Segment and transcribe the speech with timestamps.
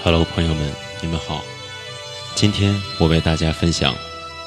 [0.00, 0.72] Hello，朋友们，
[1.02, 1.44] 你们好。
[2.36, 3.96] 今天我为大家分享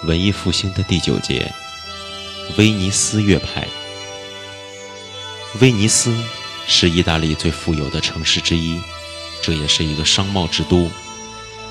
[0.04, 1.52] 文艺复兴的第九节——
[2.58, 3.68] 威尼斯乐派。
[5.60, 6.16] 威尼斯
[6.68, 8.80] 是意大利最富有的城市之一，
[9.42, 10.90] 这也是一个商贸之都。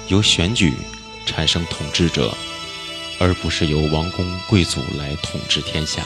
[0.08, 0.74] 由选举
[1.24, 2.36] 产生统治者，
[3.18, 6.04] 而不是由王公贵族来统治天下。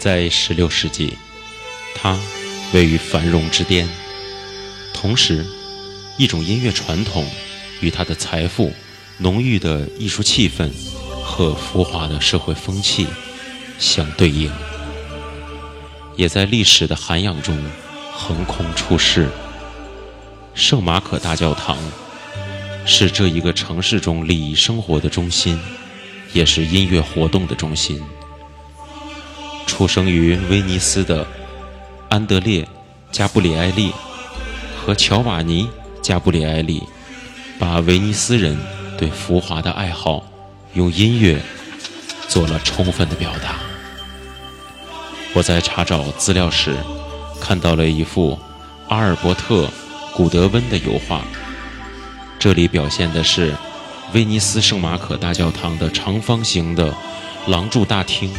[0.00, 1.16] 在16世纪，
[1.94, 2.18] 它
[2.72, 3.88] 位于繁荣之巅，
[4.92, 5.46] 同时。
[6.22, 7.26] 一种音乐传统
[7.80, 8.72] 与它的财富、
[9.18, 10.70] 浓郁的艺术气氛
[11.20, 13.08] 和浮华的社会风气
[13.76, 14.48] 相对应，
[16.14, 17.58] 也在历史的涵养中
[18.12, 19.28] 横空出世。
[20.54, 21.76] 圣马可大教堂
[22.86, 25.58] 是这一个城市中礼仪生活的中心，
[26.32, 28.00] 也是音乐活动的中心。
[29.66, 31.26] 出生于威尼斯的
[32.08, 32.62] 安德烈·
[33.10, 33.90] 加布里埃利
[34.78, 35.68] 和乔瓦尼。
[36.02, 36.82] 加布里埃利
[37.58, 38.58] 把威尼斯人
[38.98, 40.22] 对浮华的爱好
[40.74, 41.40] 用音乐
[42.28, 43.60] 做了充分的表达。
[45.32, 46.76] 我在查找资料时
[47.40, 48.38] 看到了一幅
[48.88, 49.66] 阿尔伯特·
[50.12, 51.24] 古德温的油画，
[52.38, 53.54] 这里表现的是
[54.12, 56.94] 威尼斯圣马可大教堂的长方形的
[57.46, 58.30] 廊柱大厅。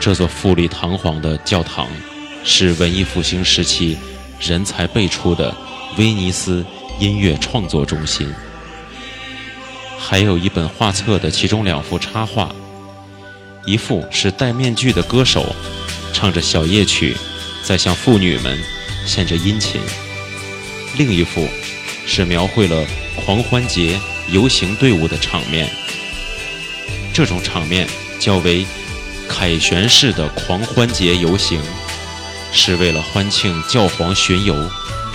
[0.00, 1.86] 这座富丽堂皇的教堂
[2.42, 3.96] 是文艺复兴时期
[4.40, 5.54] 人才辈出的。
[5.96, 6.64] 威尼斯
[6.98, 8.32] 音乐创作中心，
[9.98, 12.54] 还有一本画册的其中两幅插画，
[13.64, 15.54] 一幅是戴面具的歌手
[16.12, 17.16] 唱着小夜曲，
[17.62, 18.58] 在向妇女们
[19.06, 19.80] 献着殷勤；
[20.98, 21.48] 另一幅
[22.06, 22.86] 是描绘了
[23.24, 23.98] 狂欢节
[24.30, 25.68] 游行队伍的场面。
[27.14, 27.88] 这种场面
[28.20, 28.66] 较为
[29.26, 31.58] 凯旋式的狂欢节游行，
[32.52, 34.54] 是为了欢庆教皇巡游。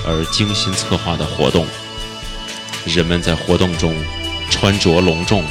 [0.05, 1.65] 而精心策划的活动，
[2.85, 3.95] 人们在活动中
[4.49, 5.43] 穿着隆重，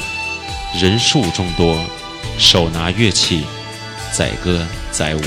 [0.79, 1.77] 人数众多，
[2.37, 3.43] 手拿乐器，
[4.11, 5.21] 载歌载舞。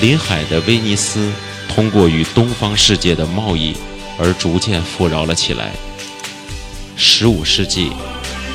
[0.00, 1.30] 临海的威尼斯
[1.68, 3.76] 通过与东方世界的贸易
[4.18, 5.72] 而逐渐富饶了起来。
[6.96, 7.92] 十五世纪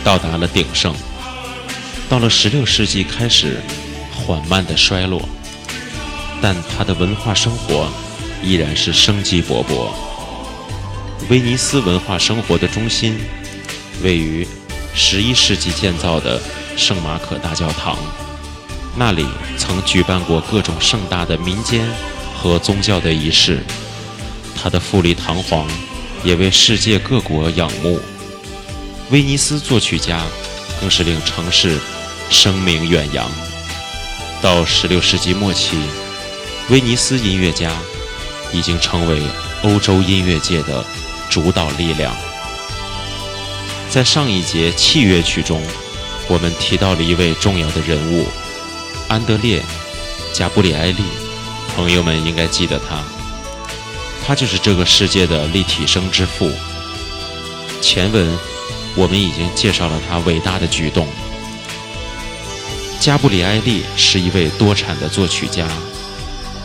[0.03, 0.95] 到达了鼎盛，
[2.09, 3.61] 到了十六世纪开始
[4.15, 5.21] 缓慢的衰落，
[6.41, 7.87] 但它的文化生活。
[8.43, 9.91] 依然是生机勃勃。
[11.29, 13.17] 威尼斯文化生活的中心
[14.01, 14.47] 位于
[14.95, 16.41] 11世纪建造的
[16.75, 17.97] 圣马可大教堂，
[18.95, 19.25] 那里
[19.57, 21.85] 曾举办过各种盛大的民间
[22.35, 23.63] 和宗教的仪式。
[24.55, 25.67] 它的富丽堂皇
[26.23, 27.99] 也为世界各国仰慕。
[29.09, 30.21] 威尼斯作曲家
[30.79, 31.79] 更是令城市
[32.29, 33.29] 声名远扬。
[34.41, 35.77] 到16世纪末期，
[36.69, 37.71] 威尼斯音乐家。
[38.53, 39.21] 已经成为
[39.63, 40.83] 欧洲音乐界的
[41.29, 42.15] 主导力量。
[43.89, 45.61] 在上一节器乐曲中，
[46.27, 48.27] 我们提到了一位重要的人物——
[49.07, 49.59] 安德烈·
[50.33, 51.03] 加布里埃利。
[51.75, 53.03] 朋友们应该记得他，
[54.25, 56.51] 他就是这个世界的立体声之父。
[57.81, 58.37] 前文
[58.95, 61.07] 我们已经介绍了他伟大的举动。
[62.99, 65.67] 加布里埃利是一位多产的作曲家。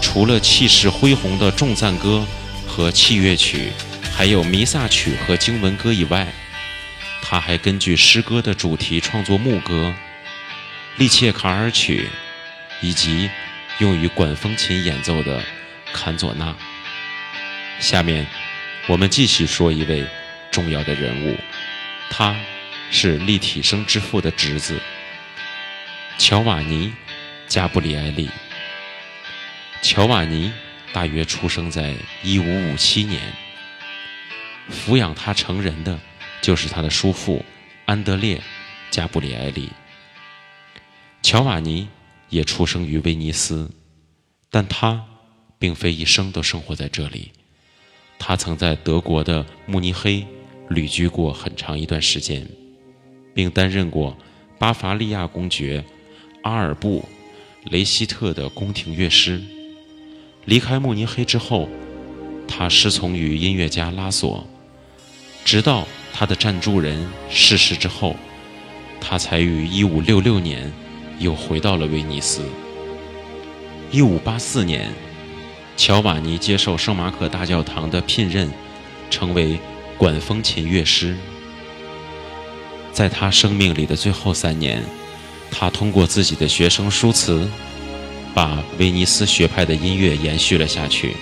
[0.02, 2.26] 除了气势恢宏的众赞歌
[2.66, 3.72] 和器乐曲，
[4.12, 6.30] 还有弥撒曲和经文歌以外，
[7.22, 9.94] 他还根据诗歌的主题创作牧歌、
[10.96, 12.10] 利切卡尔曲，
[12.82, 13.30] 以及
[13.78, 15.42] 用于管风琴演奏的
[15.94, 16.54] 坎佐纳。
[17.80, 18.26] 下面，
[18.88, 20.04] 我们继续说一位
[20.50, 21.38] 重要的人物，
[22.10, 22.36] 他
[22.90, 24.78] 是立体声之父的侄子
[26.18, 26.88] 乔瓦尼·
[27.48, 28.28] 加布里埃利。
[29.82, 30.52] 乔瓦尼
[30.92, 33.20] 大约出生在1557年，
[34.70, 35.98] 抚养他成人的
[36.40, 37.44] 就是他的叔父
[37.84, 38.36] 安德烈·
[38.92, 39.68] 加布里埃利。
[41.20, 41.88] 乔瓦尼
[42.28, 43.68] 也出生于威尼斯，
[44.50, 45.04] 但他
[45.58, 47.32] 并非一生都生活在这里。
[48.20, 50.24] 他曾在德国的慕尼黑
[50.68, 52.48] 旅居过很长一段时间，
[53.34, 54.16] 并担任过
[54.60, 55.84] 巴伐利亚公爵
[56.44, 57.04] 阿尔布·
[57.72, 59.42] 雷希特的宫廷乐师。
[60.44, 61.68] 离开慕尼黑之后，
[62.48, 64.44] 他师从于音乐家拉索，
[65.44, 68.16] 直到他的赞助人逝世之后，
[69.00, 70.72] 他才于1566年
[71.20, 72.42] 又回到了威尼斯。
[73.92, 74.92] 1584年，
[75.76, 78.50] 乔瓦尼接受圣马可大教堂的聘任，
[79.10, 79.58] 成为
[79.96, 81.16] 管风琴乐师。
[82.92, 84.82] 在他生命里的最后三年，
[85.52, 87.48] 他通过自己的学生书词。
[88.34, 91.16] 把威尼斯学派的音乐延续了下去。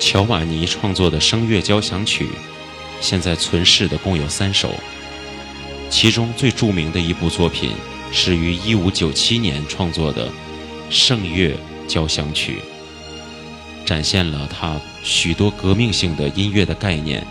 [0.00, 2.28] 乔瓦尼创作的声乐交响曲，
[3.00, 4.72] 现在存世的共有三首，
[5.90, 7.72] 其中最著名的一部作品
[8.12, 10.28] 是于1597年创作的
[10.88, 11.54] 《圣乐
[11.86, 12.58] 交响曲》，
[13.86, 17.26] 展现了他许多革命性的音乐的概念，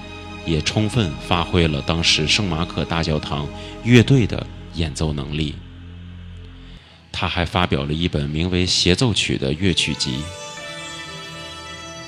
[0.45, 3.47] 也充分发挥了当时圣马可大教堂
[3.83, 5.56] 乐队的演奏能力。
[7.19, 10.19] 他还发表了一本名为《协奏曲》的乐曲集。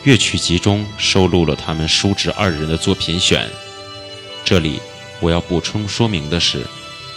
[0.03, 3.49] 乐曲集中收录了他们叔侄二人的作品选。
[4.45, 4.79] 这里
[5.19, 6.63] 我要补充说明的是，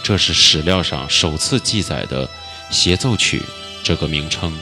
[0.01, 2.27] 这是史料上首次记载的
[2.71, 3.43] “协奏曲”
[3.85, 4.57] 这个名称。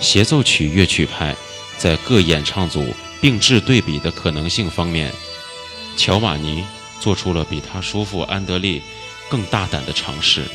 [0.00, 1.36] 协奏曲乐曲派
[1.76, 5.12] 在各演唱组并置对比的可能性方面，
[5.98, 6.64] 乔瓦尼
[6.98, 8.80] 做出了比他叔父安德烈
[9.28, 10.46] 更大胆的尝试。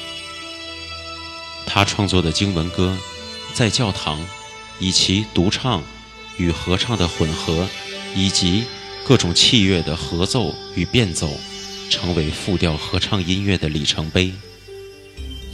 [1.77, 2.97] 他创作的经文歌，
[3.53, 4.19] 在教堂
[4.79, 5.83] 以其独唱。
[6.37, 7.67] 与合唱的混合，
[8.15, 8.63] 以及
[9.05, 11.29] 各种器乐的合奏与变奏，
[11.87, 14.33] 成为复调合唱音乐的里程碑。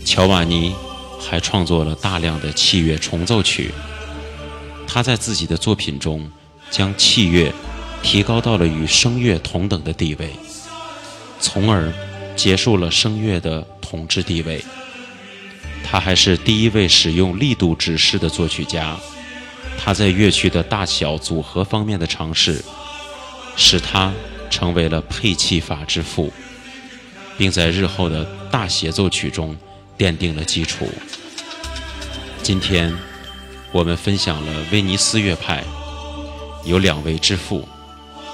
[0.05, 0.73] 乔瓦尼
[1.19, 3.73] 还创作了大量的器乐重奏曲。
[4.87, 6.29] 他在自己的作品中，
[6.71, 7.53] 将器乐
[8.01, 10.29] 提高到了与声乐同等的地位，
[11.41, 11.93] 从而
[12.37, 14.63] 结束了声乐的统治地位。
[15.94, 18.98] 他还是第一位使用力度指示的作曲家。
[19.78, 22.66] 他在乐曲的大小组合方面的尝试，
[23.56, 24.12] 使他
[24.50, 26.34] 成为了配器法之父，
[27.38, 29.56] 并在日后的大协奏曲中
[29.95, 30.90] 奠定了基础。
[32.42, 32.92] 今天，
[33.72, 35.63] 我们分享了威尼斯乐派
[36.66, 37.68] 有两位之父：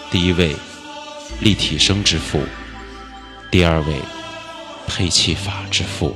[0.10, 0.56] 第一位
[1.42, 2.42] 立体声之父，
[3.52, 3.96] 第二位
[4.88, 6.16] 配器法之父。